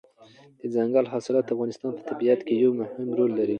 دځنګل 0.61 1.05
حاصلات 1.13 1.45
د 1.47 1.49
افغانستان 1.55 1.91
په 1.97 2.01
طبیعت 2.09 2.39
کې 2.47 2.53
یو 2.63 2.71
مهم 2.81 3.07
رول 3.17 3.31
لري. 3.39 3.49